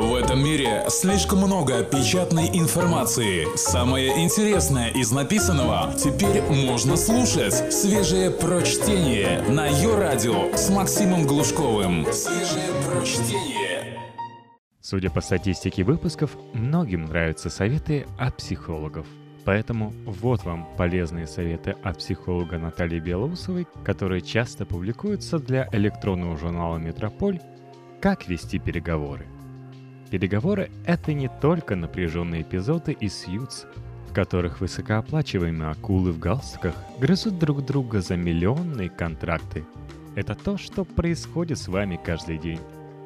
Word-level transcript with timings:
В 0.00 0.14
этом 0.14 0.42
мире 0.42 0.86
слишком 0.88 1.40
много 1.40 1.84
печатной 1.84 2.48
информации. 2.54 3.46
Самое 3.54 4.24
интересное 4.24 4.88
из 4.88 5.12
написанного 5.12 5.92
теперь 5.92 6.40
можно 6.40 6.96
слушать. 6.96 7.70
Свежее 7.70 8.30
прочтение 8.30 9.42
на 9.42 9.66
ее 9.66 9.98
радио 9.98 10.56
с 10.56 10.70
Максимом 10.70 11.26
Глушковым. 11.26 12.06
Свежее 12.14 12.70
прочтение. 12.88 13.98
Судя 14.80 15.10
по 15.10 15.20
статистике 15.20 15.84
выпусков, 15.84 16.30
многим 16.54 17.04
нравятся 17.04 17.50
советы 17.50 18.06
от 18.18 18.38
психологов. 18.38 19.06
Поэтому 19.44 19.92
вот 20.06 20.44
вам 20.44 20.66
полезные 20.78 21.26
советы 21.26 21.76
от 21.82 21.98
психолога 21.98 22.56
Натальи 22.56 23.00
Белоусовой, 23.00 23.66
которые 23.84 24.22
часто 24.22 24.64
публикуются 24.64 25.38
для 25.38 25.68
электронного 25.72 26.38
журнала 26.38 26.78
«Метрополь» 26.78 27.38
«Как 28.00 28.28
вести 28.28 28.58
переговоры». 28.58 29.26
Переговоры— 30.10 30.70
это 30.86 31.12
не 31.12 31.28
только 31.28 31.76
напряженные 31.76 32.42
эпизоды 32.42 32.92
из 32.92 33.14
«Сьюз», 33.14 33.66
в 34.08 34.12
которых 34.12 34.60
высокооплачиваемые 34.60 35.70
акулы 35.70 36.10
в 36.10 36.18
галстуках 36.18 36.74
грызут 36.98 37.38
друг 37.38 37.64
друга 37.64 38.00
за 38.00 38.16
миллионные 38.16 38.90
контракты. 38.90 39.64
Это 40.16 40.34
то, 40.34 40.58
что 40.58 40.84
происходит 40.84 41.58
с 41.58 41.68
вами 41.68 41.98
каждый 42.02 42.38
день. 42.38 42.58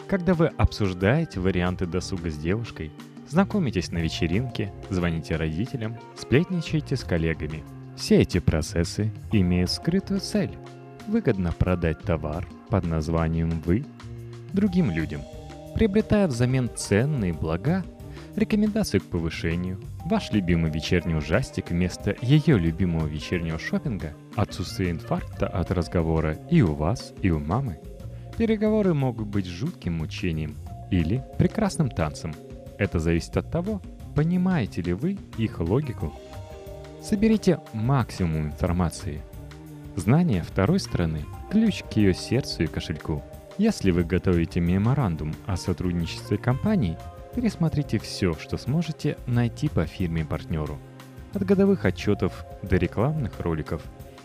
Когда 0.08 0.32
вы 0.32 0.46
обсуждаете 0.46 1.40
варианты 1.40 1.84
досуга 1.84 2.30
с 2.30 2.38
девушкой, 2.38 2.90
знакомитесь 3.28 3.92
на 3.92 3.98
вечеринке, 3.98 4.72
звоните 4.88 5.36
родителям, 5.36 5.98
сплетничаете 6.16 6.96
с 6.96 7.04
коллегами. 7.04 7.64
Все 7.96 8.22
эти 8.22 8.38
процессы 8.40 9.12
имеют 9.30 9.70
скрытую 9.70 10.20
цель– 10.20 10.52
выгодно 11.06 11.52
продать 11.52 12.00
товар 12.00 12.46
под 12.70 12.86
названием 12.86 13.50
«вы» 13.66 13.84
другим 14.54 14.90
людям– 14.90 15.20
приобретая 15.74 16.28
взамен 16.28 16.70
ценные 16.74 17.32
блага, 17.32 17.84
рекомендации 18.36 18.98
к 18.98 19.04
повышению, 19.04 19.80
ваш 20.04 20.30
любимый 20.30 20.70
вечерний 20.70 21.16
ужастик 21.16 21.70
вместо 21.70 22.14
ее 22.22 22.58
любимого 22.58 23.06
вечернего 23.06 23.58
шопинга, 23.58 24.14
отсутствие 24.36 24.92
инфаркта 24.92 25.48
от 25.48 25.70
разговора 25.72 26.38
и 26.50 26.62
у 26.62 26.74
вас, 26.74 27.12
и 27.22 27.30
у 27.30 27.40
мамы. 27.40 27.80
Переговоры 28.38 28.94
могут 28.94 29.26
быть 29.26 29.46
жутким 29.46 29.94
мучением 29.94 30.56
или 30.90 31.24
прекрасным 31.38 31.88
танцем. 31.88 32.34
Это 32.78 32.98
зависит 32.98 33.36
от 33.36 33.50
того, 33.50 33.82
понимаете 34.14 34.82
ли 34.82 34.92
вы 34.92 35.18
их 35.38 35.58
логику. 35.58 36.12
Соберите 37.02 37.60
максимум 37.72 38.46
информации. 38.46 39.22
Знание 39.96 40.42
второй 40.42 40.80
стороны– 40.80 41.24
ключ 41.50 41.82
к 41.82 41.96
ее 41.96 42.14
сердцу 42.14 42.64
и 42.64 42.66
кошельку– 42.66 43.22
если 43.56 43.92
вы 43.92 44.02
готовите 44.02 44.58
меморандум 44.58 45.32
о 45.46 45.56
сотрудничестве 45.56 46.36
компаний, 46.36 46.96
пересмотрите 47.36 47.98
все, 47.98 48.34
что 48.34 48.56
сможете 48.56 49.16
найти 49.26 49.68
по 49.68 49.86
фирме-партнеру. 49.86 50.78
От 51.32 51.44
годовых 51.44 51.84
отчетов 51.84 52.44
до 52.62 52.76
рекламных 52.76 53.40
роликов 53.40 53.82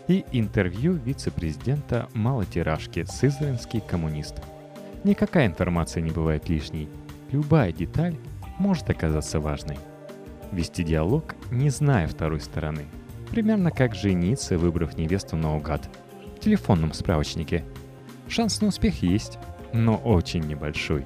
и 0.08 0.24
интервью 0.32 0.94
вице-президента 0.94 2.08
малотиражки 2.12 3.04
«Сызранский 3.04 3.80
коммунист». 3.80 4.42
Никакая 5.04 5.46
информация 5.46 6.02
не 6.02 6.10
бывает 6.10 6.48
лишней. 6.48 6.88
Любая 7.30 7.72
деталь 7.72 8.16
может 8.58 8.90
оказаться 8.90 9.38
важной. 9.38 9.78
Вести 10.50 10.82
диалог, 10.82 11.36
не 11.52 11.70
зная 11.70 12.08
второй 12.08 12.40
стороны. 12.40 12.84
Примерно 13.30 13.70
как 13.70 13.94
жениться, 13.94 14.58
выбрав 14.58 14.98
невесту 14.98 15.36
наугад. 15.36 15.88
В 16.36 16.40
телефонном 16.40 16.92
справочнике– 16.92 17.64
Шанс 18.30 18.60
на 18.60 18.68
успех 18.68 19.02
есть, 19.02 19.40
но 19.72 19.96
очень 19.96 20.46
небольшой. 20.46 21.04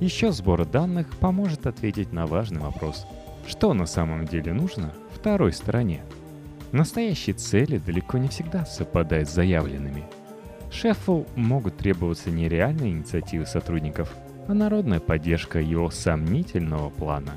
Еще 0.00 0.32
сбор 0.32 0.64
данных 0.64 1.06
поможет 1.18 1.66
ответить 1.66 2.10
на 2.10 2.24
важный 2.24 2.60
вопрос. 2.60 3.06
Что 3.46 3.74
на 3.74 3.84
самом 3.84 4.24
деле 4.24 4.54
нужно 4.54 4.94
второй 5.14 5.52
стороне? 5.52 6.02
Настоящие 6.72 7.36
цели 7.36 7.76
далеко 7.76 8.16
не 8.16 8.28
всегда 8.28 8.64
совпадают 8.64 9.28
с 9.28 9.34
заявленными. 9.34 10.04
Шефу 10.70 11.26
могут 11.36 11.76
требоваться 11.76 12.30
не 12.30 12.48
реальные 12.48 12.92
инициативы 12.92 13.44
сотрудников, 13.44 14.14
а 14.46 14.54
народная 14.54 15.00
поддержка 15.00 15.60
его 15.60 15.90
сомнительного 15.90 16.88
плана. 16.88 17.34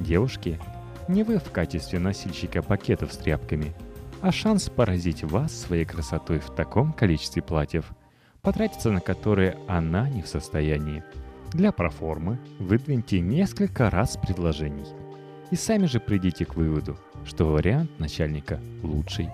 Девушки, 0.00 0.58
не 1.06 1.22
вы 1.22 1.38
в 1.38 1.52
качестве 1.52 2.00
носильщика 2.00 2.62
пакетов 2.62 3.12
с 3.12 3.16
тряпками, 3.16 3.72
а 4.20 4.32
шанс 4.32 4.68
поразить 4.68 5.22
вас 5.22 5.52
своей 5.52 5.84
красотой 5.84 6.40
в 6.40 6.52
таком 6.52 6.92
количестве 6.92 7.42
платьев– 7.42 7.84
потратиться 8.42 8.90
на 8.90 9.00
которые 9.00 9.56
она 9.68 10.08
не 10.08 10.22
в 10.22 10.28
состоянии. 10.28 11.02
Для 11.52 11.72
проформы 11.72 12.38
выдвиньте 12.58 13.20
несколько 13.20 13.90
раз 13.90 14.16
предложений. 14.16 14.86
И 15.50 15.56
сами 15.56 15.86
же 15.86 15.98
придите 15.98 16.44
к 16.44 16.54
выводу, 16.54 16.96
что 17.24 17.46
вариант 17.46 17.98
начальника 17.98 18.60
лучший. 18.82 19.28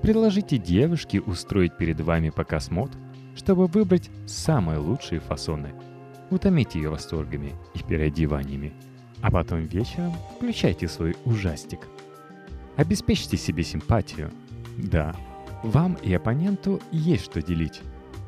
Предложите 0.00 0.56
девушке 0.56 1.20
устроить 1.20 1.76
перед 1.76 2.00
вами 2.00 2.30
показ 2.30 2.70
мод, 2.70 2.90
чтобы 3.36 3.66
выбрать 3.66 4.10
самые 4.26 4.78
лучшие 4.78 5.20
фасоны. 5.20 5.74
Утомите 6.30 6.78
ее 6.78 6.88
восторгами 6.88 7.52
и 7.74 7.82
переодеваниями. 7.82 8.72
А 9.20 9.30
потом 9.30 9.66
вечером 9.66 10.14
включайте 10.36 10.88
свой 10.88 11.14
ужастик. 11.24 11.80
Обеспечьте 12.76 13.36
себе 13.36 13.62
симпатию. 13.62 14.30
Да, 14.78 15.14
вам 15.62 15.94
и 16.02 16.12
оппоненту 16.12 16.80
есть 16.90 17.26
что 17.26 17.42
делить 17.42 17.82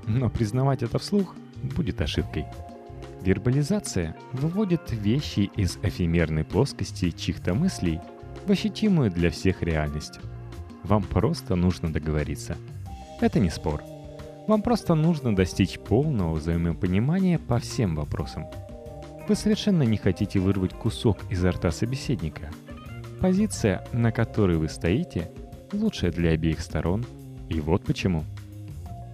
но 0.06 0.28
признавать 0.28 0.82
это 0.82 0.98
вслух 0.98 1.34
будет 1.62 2.00
ошибкой. 2.00 2.46
Вербализация 3.22 4.14
выводит 4.32 4.92
вещи 4.92 5.50
из 5.56 5.78
эфемерной 5.82 6.44
плоскости 6.44 7.10
чьих-то 7.10 7.54
мыслей 7.54 8.00
в 8.46 8.50
ощутимую 8.50 9.10
для 9.10 9.30
всех 9.30 9.62
реальность. 9.62 10.20
Вам 10.82 11.02
просто 11.02 11.54
нужно 11.54 11.90
договориться. 11.90 12.56
Это 13.20 13.40
не 13.40 13.48
спор. 13.48 13.82
Вам 14.46 14.60
просто 14.60 14.94
нужно 14.94 15.34
достичь 15.34 15.78
полного 15.78 16.34
взаимопонимания 16.34 17.38
по 17.38 17.58
всем 17.58 17.96
вопросам. 17.96 18.44
Вы 19.26 19.36
совершенно 19.36 19.84
не 19.84 19.96
хотите 19.96 20.38
вырвать 20.38 20.74
кусок 20.74 21.16
изо 21.30 21.50
рта 21.50 21.70
собеседника. 21.70 22.50
Позиция, 23.22 23.86
на 23.92 24.12
которой 24.12 24.58
вы 24.58 24.68
стоите, 24.68 25.30
лучшая 25.72 26.12
для 26.12 26.32
обеих 26.32 26.60
сторон. 26.60 27.06
И 27.48 27.58
вот 27.60 27.84
почему. 27.84 28.24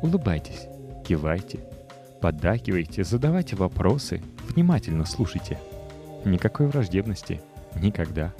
Улыбайтесь 0.02 0.69
кивайте, 1.10 1.58
поддакивайте, 2.20 3.02
задавайте 3.02 3.56
вопросы, 3.56 4.22
внимательно 4.48 5.04
слушайте. 5.04 5.58
Никакой 6.24 6.68
враждебности. 6.68 7.40
Никогда. 7.74 8.32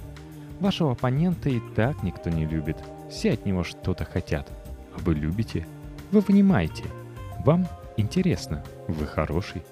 Вашего 0.61 0.93
оппонента 0.93 1.49
и 1.49 1.59
так 1.75 2.05
никто 2.05 2.31
не 2.31 2.47
любит. 2.47 2.77
Все 3.11 3.33
от 3.33 3.45
него 3.45 3.65
что-то 3.65 4.05
хотят. 4.05 4.49
А 4.95 5.01
вы 5.01 5.17
любите. 5.17 5.67
Вы 6.13 6.23
понимаете. 6.23 6.85
Вам 7.45 7.67
интересно. 7.97 8.63
Вы 8.87 9.05
хороший. 9.05 9.65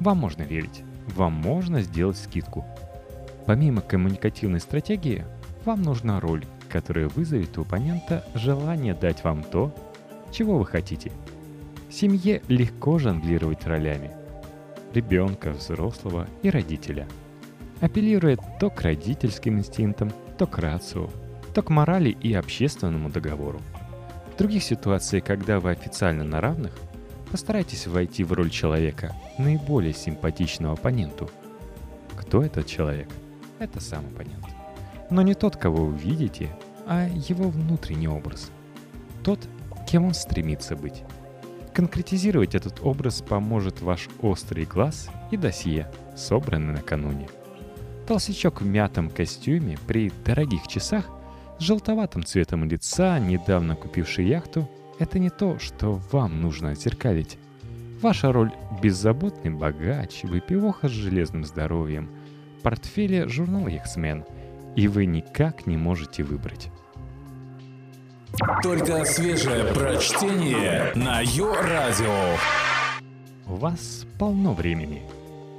Вам 0.00 0.16
можно 0.16 0.40
верить. 0.40 0.82
Вам 1.16 1.34
можно 1.34 1.82
сделать 1.82 2.16
скидку. 2.16 2.64
Помимо 3.44 3.82
коммуникативной 3.82 4.60
стратегии, 4.60 5.26
вам 5.66 5.82
нужна 5.82 6.18
роль, 6.18 6.46
которая 6.70 7.08
вызовет 7.08 7.58
у 7.58 7.62
оппонента 7.62 8.24
желание 8.34 8.94
дать 8.94 9.22
вам 9.22 9.42
то, 9.42 9.70
чего 10.32 10.56
вы 10.56 10.64
хотите– 10.64 11.12
Семье 11.90 12.42
легко 12.48 12.98
жонглировать 12.98 13.64
ролями. 13.64 14.10
Ребенка, 14.92 15.52
взрослого 15.52 16.28
и 16.42 16.50
родителя. 16.50 17.08
Апеллирует 17.80 18.40
то 18.60 18.68
к 18.68 18.82
родительским 18.82 19.58
инстинктам, 19.58 20.12
то 20.36 20.46
к 20.46 20.58
рацио, 20.58 21.08
то 21.54 21.62
к 21.62 21.70
морали 21.70 22.10
и 22.10 22.34
общественному 22.34 23.08
договору. 23.08 23.60
В 24.34 24.38
других 24.38 24.64
ситуациях, 24.64 25.24
когда 25.24 25.60
вы 25.60 25.70
официально 25.70 26.24
на 26.24 26.42
равных, 26.42 26.78
постарайтесь 27.30 27.86
войти 27.86 28.22
в 28.22 28.32
роль 28.32 28.50
человека, 28.50 29.14
наиболее 29.38 29.94
симпатичного 29.94 30.74
оппоненту. 30.74 31.30
Кто 32.16 32.42
этот 32.42 32.66
человек? 32.66 33.08
Это 33.58 33.80
сам 33.80 34.04
оппонент. 34.06 34.44
Но 35.10 35.22
не 35.22 35.34
тот, 35.34 35.56
кого 35.56 35.86
вы 35.86 35.96
видите, 35.96 36.50
а 36.86 37.08
его 37.08 37.48
внутренний 37.48 38.08
образ. 38.08 38.50
Тот, 39.24 39.48
кем 39.88 40.04
он 40.04 40.14
стремится 40.14 40.76
быть. 40.76 41.02
Конкретизировать 41.78 42.56
этот 42.56 42.80
образ 42.82 43.22
поможет 43.22 43.82
ваш 43.82 44.08
острый 44.20 44.64
глаз 44.64 45.08
и 45.30 45.36
досье, 45.36 45.88
собранный 46.16 46.72
накануне. 46.72 47.28
Толстячок 48.08 48.62
в 48.62 48.66
мятом 48.66 49.08
костюме 49.08 49.78
при 49.86 50.10
дорогих 50.24 50.66
часах 50.66 51.08
с 51.60 51.62
желтоватым 51.62 52.24
цветом 52.24 52.64
лица, 52.64 53.20
недавно 53.20 53.76
купивший 53.76 54.26
яхту, 54.26 54.68
это 54.98 55.20
не 55.20 55.30
то, 55.30 55.60
что 55.60 56.00
вам 56.10 56.42
нужно 56.42 56.70
отзеркалить. 56.70 57.38
Ваша 58.02 58.32
роль– 58.32 58.50
беззаботный 58.82 59.52
богач, 59.52 60.24
выпивоха 60.24 60.88
с 60.88 60.90
железным 60.90 61.44
здоровьем, 61.44 62.10
портфеле 62.64 63.28
журнала 63.28 63.68
«Яхсмен», 63.68 64.24
и 64.74 64.88
вы 64.88 65.06
никак 65.06 65.68
не 65.68 65.76
можете 65.76 66.24
выбрать. 66.24 66.72
Только 68.62 69.04
свежее 69.06 69.72
прочтение 69.72 70.92
на 70.94 71.22
Йо-Радио. 71.22 72.36
У 73.46 73.54
вас 73.54 74.06
полно 74.18 74.52
времени. 74.52 75.02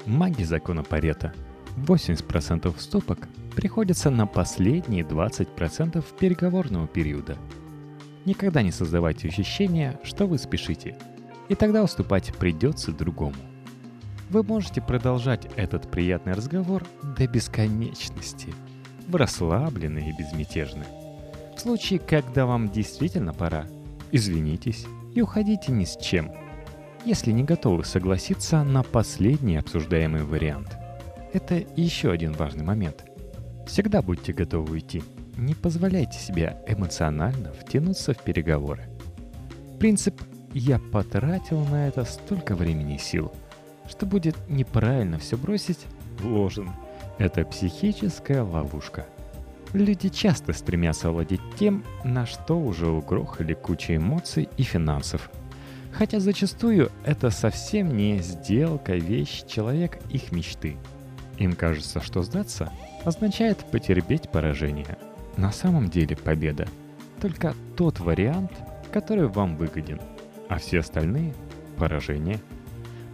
Маги 0.06 0.44
закона 0.44 0.84
Парета. 0.84 1.34
80% 1.78 2.76
уступок 2.76 3.28
приходится 3.56 4.12
на 4.12 4.28
последние 4.28 5.04
20% 5.04 6.06
переговорного 6.20 6.88
периода. 6.88 7.38
Никогда 8.26 8.62
не 8.62 8.72
создавайте 8.72 9.30
ощущение, 9.30 10.00
что 10.04 10.28
вы 10.28 10.38
спешите, 10.38 10.96
и 11.48 11.56
тогда 11.56 11.84
уступать 11.84 12.36
придется 12.38 12.92
другому. 12.92 13.38
Вы 14.30 14.44
можете 14.44 14.80
продолжать 14.80 15.48
этот 15.56 15.90
приятный 15.90 16.34
разговор 16.34 16.84
до 17.18 17.26
бесконечности. 17.28 18.54
Вы 19.08 19.18
расслаблены 19.18 20.08
и 20.08 20.16
безмятежны. 20.16 20.86
В 21.60 21.62
случае, 21.62 22.00
когда 22.00 22.46
вам 22.46 22.70
действительно 22.70 23.34
пора, 23.34 23.66
извинитесь 24.14 24.86
и 25.14 25.22
уходите 25.22 25.74
ни 25.74 25.84
с 25.84 25.98
чем, 25.98 26.32
если 27.04 27.34
не 27.34 27.44
готовы 27.44 27.84
согласиться 27.84 28.64
на 28.64 28.82
последний 28.82 29.58
обсуждаемый 29.58 30.24
вариант. 30.24 30.78
Это 31.34 31.62
еще 31.76 32.12
один 32.12 32.32
важный 32.32 32.64
момент. 32.64 33.04
Всегда 33.68 34.02
будьте 34.02 34.32
готовы 34.32 34.72
уйти. 34.72 35.04
Не 35.36 35.54
позволяйте 35.54 36.18
себе 36.18 36.64
эмоционально 36.66 37.52
втянуться 37.52 38.14
в 38.14 38.24
переговоры. 38.24 38.88
Принцип 39.80 40.16
«я 40.54 40.80
потратил 40.80 41.60
на 41.66 41.90
это 41.90 42.06
столько 42.06 42.56
времени 42.56 42.96
и 42.96 43.00
сил», 43.00 43.34
что 43.86 44.06
будет 44.06 44.38
неправильно 44.48 45.20
все 45.20 45.36
бросить, 45.36 45.80
вложен. 46.22 46.72
Это 47.18 47.44
психическая 47.44 48.44
ловушка. 48.46 49.06
Люди 49.74 50.10
часто 50.10 50.54
стремятся 50.54 51.12
владеть 51.12 51.42
тем, 51.58 51.84
на 52.04 52.26
что 52.26 52.60
уже 52.60 52.88
угрохали 52.88 53.54
куча 53.54 53.96
эмоций 53.96 54.50
и 54.58 54.64
финансов. 54.64 55.30
Хотя 55.92 56.20
зачастую 56.20 56.92
это 57.06 57.30
совсем 57.30 57.96
не 57.96 58.20
сделка, 58.20 58.94
вещь, 58.94 59.44
человек 59.48 60.00
их 60.10 60.32
мечты– 60.32 60.78
им 61.40 61.54
кажется, 61.54 62.02
что 62.02 62.22
сдаться 62.22 62.72
означает 63.06 63.58
потерпеть 63.72 64.30
поражение. 64.30 64.98
На 65.38 65.52
самом 65.52 65.90
деле 65.90 66.16
победа– 66.16 66.68
только 67.22 67.54
тот 67.76 68.00
вариант, 68.00 68.52
который 68.92 69.28
вам 69.28 69.56
выгоден, 69.56 70.00
а 70.50 70.58
все 70.58 70.80
остальные– 70.80 71.34
поражение. 71.78 72.40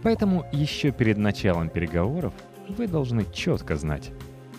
Поэтому 0.02 0.44
еще 0.52 0.90
перед 0.90 1.18
началом 1.18 1.68
переговоров 1.68 2.32
вы 2.68 2.88
должны 2.88 3.24
четко 3.32 3.76
знать, 3.76 4.10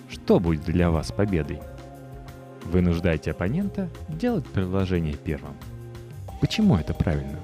что 0.10 0.40
будет 0.40 0.64
для 0.64 0.90
вас 0.90 1.12
победой. 1.12 1.60
Вынуждайте 2.72 3.32
оппонента 3.32 3.90
делать 4.08 4.46
предложение 4.46 5.16
первым. 5.16 5.54
Почему 6.42 6.78
это 6.78 6.94
правильно? 6.94 7.40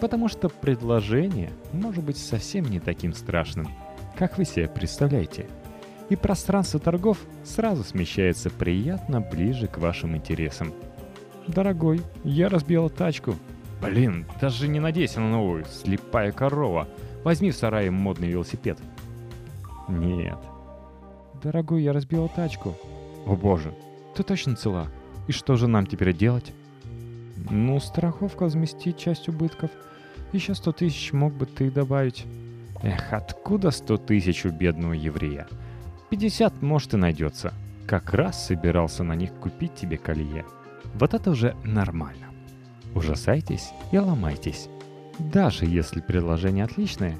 Потому 0.00 0.28
что 0.28 0.48
предложение 0.48 1.50
может 1.72 2.02
быть 2.02 2.16
совсем 2.16 2.64
не 2.64 2.80
таким 2.80 3.12
страшным, 3.12 3.68
как 4.16 4.38
вы 4.38 4.44
себе 4.44 4.68
представляете– 4.68 5.46
и 6.10 6.16
пространство 6.16 6.78
торгов 6.80 7.18
сразу 7.44 7.84
смещается 7.84 8.50
приятно 8.50 9.20
ближе 9.20 9.68
к 9.68 9.78
вашим 9.78 10.16
интересам. 10.16 10.74
«Дорогой, 11.46 12.02
я 12.24 12.48
разбила 12.48 12.90
тачку». 12.90 13.36
«Блин, 13.80 14.26
даже 14.40 14.68
не 14.68 14.78
надейся 14.78 15.20
на 15.20 15.30
новую, 15.30 15.64
слепая 15.64 16.32
корова. 16.32 16.86
Возьми 17.24 17.50
в 17.50 17.56
сарае 17.56 17.90
модный 17.90 18.28
велосипед». 18.28 18.78
«Нет». 19.88 20.36
«Дорогой, 21.42 21.84
я 21.84 21.92
разбила 21.92 22.28
тачку». 22.28 22.74
«О 23.24 23.36
боже, 23.36 23.72
ты 24.14 24.22
точно 24.22 24.56
цела. 24.56 24.88
И 25.28 25.32
что 25.32 25.56
же 25.56 25.68
нам 25.68 25.86
теперь 25.86 26.16
делать?» 26.16 26.52
«Ну, 27.50 27.80
страховка 27.80 28.44
возместит 28.44 28.98
часть 28.98 29.28
убытков. 29.28 29.70
Еще 30.32 30.54
сто 30.54 30.72
тысяч 30.72 31.12
мог 31.12 31.32
бы 31.32 31.46
ты 31.46 31.70
добавить». 31.70 32.26
«Эх, 32.82 33.12
откуда 33.12 33.70
сто 33.70 33.96
тысяч 33.96 34.44
у 34.44 34.50
бедного 34.50 34.92
еврея?» 34.92 35.46
50, 36.10 36.60
может, 36.60 36.94
и 36.94 36.96
найдется. 36.96 37.54
Как 37.86 38.12
раз 38.12 38.46
собирался 38.46 39.04
на 39.04 39.14
них 39.14 39.32
купить 39.32 39.74
тебе 39.74 39.96
колье. 39.96 40.44
Вот 40.94 41.14
это 41.14 41.30
уже 41.30 41.54
нормально. 41.64 42.26
Ужасайтесь 42.94 43.70
и 43.92 43.98
ломайтесь. 43.98 44.68
Даже 45.18 45.66
если 45.66 46.00
предложение 46.00 46.64
отличное, 46.64 47.16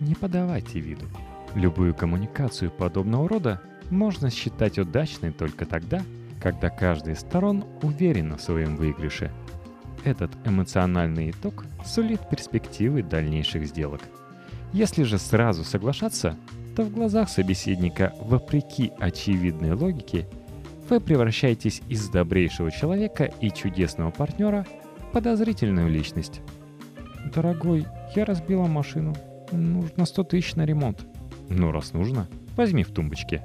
не 0.00 0.14
подавайте 0.14 0.78
виду. 0.78 1.06
Любую 1.54 1.94
коммуникацию 1.94 2.70
подобного 2.70 3.28
рода 3.28 3.62
можно 3.90 4.30
считать 4.30 4.78
удачной 4.78 5.32
только 5.32 5.64
тогда, 5.64 6.02
когда 6.44 6.68
каждая 6.68 7.14
из 7.14 7.20
сторон 7.20 7.64
уверена 7.80 8.36
в 8.36 8.42
своем 8.42 8.76
выигрыше. 8.76 9.32
Этот 10.04 10.30
эмоциональный 10.44 11.30
итог 11.30 11.64
сулит 11.86 12.20
перспективы 12.28 13.02
дальнейших 13.02 13.66
сделок. 13.66 14.02
Если 14.74 15.04
же 15.04 15.16
сразу 15.16 15.64
соглашаться, 15.64 16.36
то 16.76 16.82
в 16.82 16.92
глазах 16.92 17.30
собеседника, 17.30 18.12
вопреки 18.20 18.92
очевидной 18.98 19.72
логике, 19.72 20.28
вы 20.90 21.00
превращаетесь 21.00 21.80
из 21.88 22.10
добрейшего 22.10 22.70
человека 22.70 23.24
и 23.40 23.50
чудесного 23.50 24.10
партнера 24.10 24.66
в 24.98 25.12
подозрительную 25.12 25.88
личность. 25.88 26.42
«Дорогой, 27.34 27.86
я 28.14 28.26
разбила 28.26 28.66
машину. 28.66 29.14
Нужно 29.50 30.04
100 30.04 30.24
тысяч 30.24 30.56
на 30.56 30.66
ремонт». 30.66 31.06
«Ну, 31.48 31.72
раз 31.72 31.94
нужно, 31.94 32.28
возьми 32.54 32.84
в 32.84 32.92
тумбочке». 32.92 33.42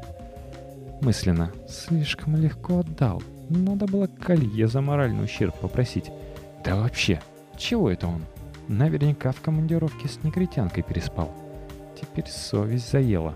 Мысленно. 1.01 1.51
«Слишком 1.68 2.36
легко 2.36 2.80
отдал. 2.80 3.24
Надо 3.50 3.86
было 3.86 4.07
колье 4.07 4.68
за 4.68 4.81
моральный 4.81 5.24
ущерб 5.24 5.56
попросить. 5.60 6.12
Да 6.63 6.75
вообще, 6.75 7.22
чего 7.57 7.90
это 7.90 8.07
он? 8.07 8.22
Наверняка 8.68 9.31
в 9.31 9.42
командировке 9.42 10.07
с 10.07 10.24
негритянкой 10.24 10.84
переспал». 10.84 11.34
Теперь 12.00 12.30
совесть 12.30 12.92
заела. 12.92 13.34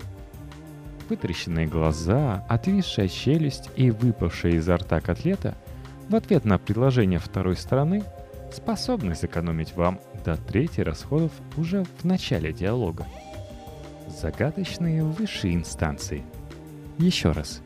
Вытрященные 1.10 1.68
глаза, 1.68 2.46
отвисшая 2.50 3.08
челюсть 3.08 3.70
и 3.76 3.92
выпавшая 3.92 4.54
изо 4.54 4.78
рта 4.78 5.02
котлета 5.02 5.56
в 6.10 6.16
ответ 6.16 6.46
на 6.46 6.58
предложение 6.58 7.20
второй 7.20 7.56
стороны 7.56 8.04
способны 8.52 9.16
сэкономить 9.16 9.76
вам 9.76 10.00
до 10.24 10.38
трети 10.38 10.82
расходов 10.82 11.32
уже 11.58 11.84
в 12.00 12.06
начале 12.06 12.54
диалога. 12.54 13.06
Загадочные 14.22 15.04
высшие 15.04 15.56
инстанции. 15.56 16.24
Еще 16.98 17.32
раз, 17.32 17.62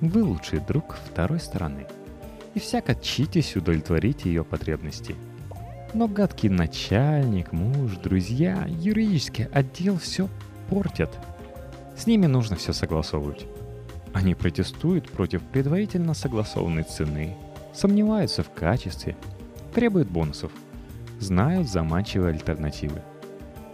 вы 0.00 0.22
лучший 0.24 0.60
друг 0.60 0.96
второй 1.10 1.40
стороны. 1.40 1.86
И 2.54 2.60
всяко 2.60 2.94
читесь 2.94 3.56
удовлетворить 3.56 4.24
ее 4.24 4.44
потребности– 4.44 5.16
но 5.94 6.08
гадкий 6.08 6.48
начальник, 6.48 7.52
муж, 7.52 7.98
друзья, 8.02 8.66
юридический 8.66 9.44
отдел 9.52 9.98
все 9.98 10.28
портят. 10.70 11.10
С 11.96 12.06
ними 12.06 12.26
нужно 12.26 12.56
все 12.56 12.72
согласовывать. 12.72 13.44
Они 14.14 14.34
протестуют 14.34 15.10
против 15.10 15.42
предварительно 15.42 16.14
согласованной 16.14 16.84
цены, 16.84 17.36
сомневаются 17.74 18.42
в 18.42 18.50
качестве, 18.50 19.16
требуют 19.74 20.08
бонусов, 20.08 20.50
знают 21.20 21.68
заманчивые 21.68 22.32
альтернативы. 22.32 23.02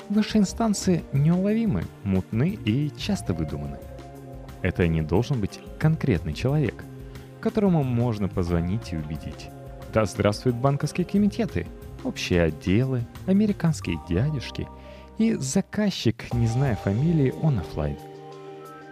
Высшие 0.09 0.41
инстанции 0.41 1.05
неуловимы, 1.12 1.85
мутны 2.03 2.59
и 2.65 2.91
часто 2.97 3.33
выдуманы. 3.33 3.79
Это 4.62 4.87
не 4.88 5.03
должен 5.03 5.41
быть 5.41 5.61
конкретный 5.79 6.35
человек, 6.35 6.85
которому 7.41 7.83
можно 7.83 8.29
позвонить 8.29 8.93
и 8.93 8.97
убедить. 8.97 9.49
Да 9.93 10.05
здравствуют 10.05 10.57
банковские 10.57 11.07
комитеты– 11.07 11.67
общие 12.05 12.43
отделы, 12.43 13.05
американские 13.27 13.99
дядюшки 14.09 14.69
и 15.19 15.35
заказчик, 15.35 16.33
не 16.33 16.47
зная 16.47 16.77
фамилии, 16.77 17.35
он 17.43 17.59
офлайн. 17.59 17.97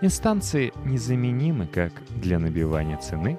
Инстанции 0.03 0.73
незаменимы 0.85 1.67
как 1.67 1.93
для 2.21 2.39
набивания 2.39 2.99
цены, 2.99 3.39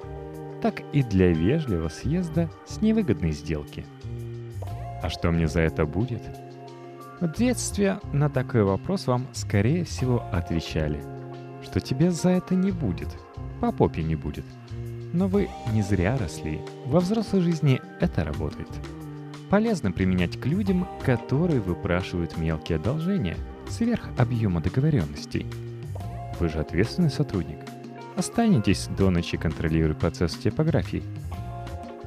так 0.61 0.81
и 0.93 1.03
для 1.03 1.31
вежливого 1.31 1.89
съезда 1.89 2.49
с 2.65 2.81
невыгодной 2.81 3.31
сделки. 3.31 3.85
А 5.03 5.09
что 5.09 5.31
мне 5.31 5.47
за 5.47 5.61
это 5.61 5.85
будет? 5.85 6.21
В 7.19 7.31
детстве 7.33 7.99
на 8.13 8.29
такой 8.29 8.63
вопрос 8.63 9.07
вам, 9.07 9.27
скорее 9.33 9.83
всего, 9.83 10.23
отвечали, 10.31 11.03
что 11.67 11.79
тебе 11.79 12.11
за 12.11 12.29
это 12.29 12.55
не 12.55 12.71
будет, 12.71 13.09
по 13.59 13.71
попе 13.71 14.03
не 14.03 14.15
будет. 14.15 14.45
Но 15.13 15.27
вы 15.27 15.49
не 15.73 15.81
зря 15.81 16.17
росли, 16.17 16.61
во 16.85 16.99
взрослой 16.99 17.41
жизни 17.41 17.81
это 17.99 18.23
работает 18.23 18.69
полезно 19.49 19.91
применять 19.91 20.39
к 20.39 20.45
людям, 20.45 20.87
которые 21.03 21.59
выпрашивают 21.59 22.37
мелкие 22.37 22.77
одолжения 22.77 23.37
сверх 23.69 24.09
объема 24.17 24.61
договоренностей. 24.61 25.45
Вы 26.39 26.49
же 26.49 26.59
ответственный 26.59 27.09
сотрудник. 27.09 27.59
Останетесь 28.15 28.87
до 28.97 29.09
ночи 29.09 29.37
контролируя 29.37 29.95
процесс 29.95 30.33
типографии. 30.35 31.03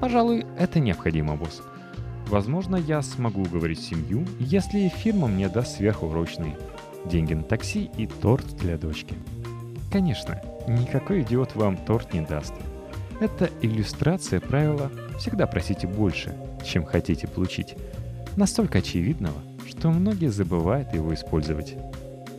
Пожалуй, 0.00 0.46
это 0.58 0.80
необходимо, 0.80 1.36
босс. 1.36 1.62
Возможно, 2.26 2.76
я 2.76 3.02
смогу 3.02 3.42
уговорить 3.42 3.80
семью, 3.80 4.24
если 4.38 4.88
фирма 4.88 5.26
мне 5.26 5.48
даст 5.48 5.76
сверхурочные 5.76 6.56
деньги 7.04 7.34
на 7.34 7.42
такси 7.42 7.90
и 7.96 8.06
торт 8.06 8.46
для 8.56 8.78
дочки. 8.78 9.14
Конечно, 9.90 10.40
никакой 10.68 11.22
идиот 11.22 11.56
вам 11.56 11.76
торт 11.76 12.14
не 12.14 12.20
даст. 12.20 12.54
Это 13.20 13.50
иллюстрация 13.60 14.40
правила 14.40 14.90
«всегда 15.18 15.46
просите 15.46 15.86
больше», 15.86 16.34
чем 16.64 16.84
хотите 16.84 17.26
получить, 17.26 17.74
настолько 18.36 18.78
очевидного, 18.78 19.36
что 19.68 19.90
многие 19.90 20.30
забывают 20.30 20.94
его 20.94 21.12
использовать. 21.12 21.74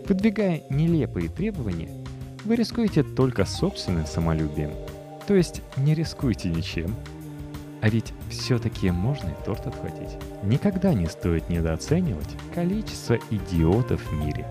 Выдвигая 0.08 0.64
нелепые 0.70 1.30
требования, 1.30 1.90
вы 2.46 2.56
рискуете 2.56 3.04
только 3.04 3.46
собственным 3.46 4.06
самолюбием. 4.06 4.72
То 5.28 5.36
есть 5.36 5.62
не 5.78 5.94
рискуйте 5.94 6.50
ничем. 6.50 6.96
А 7.82 7.90
ведь 7.90 8.14
все-таки 8.30 8.92
можно 8.92 9.30
и 9.30 9.46
торт 9.46 9.68
отхватить. 9.68 10.18
Никогда 10.44 10.94
не 10.94 11.08
стоит 11.08 11.50
недооценивать 11.50 12.30
количество 12.54 13.18
идиотов 13.30 14.02
в 14.02 14.14
мире. 14.14 14.46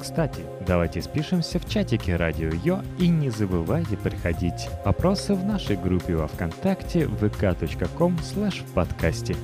Кстати, 0.00 0.40
давайте 0.66 1.02
спишемся 1.02 1.58
в 1.58 1.68
чатике 1.68 2.16
Радио 2.16 2.50
Йо 2.64 2.80
и 2.98 3.08
не 3.08 3.28
забывайте 3.28 3.98
приходить 3.98 4.68
вопросы 4.84 5.34
в 5.34 5.44
нашей 5.44 5.76
группе 5.76 6.16
во 6.16 6.26
Вконтакте 6.26 7.00
vk.com 7.00 8.16
в 8.16 8.72
подкасте. 8.72 9.36